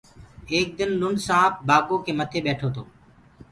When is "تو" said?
2.75-2.83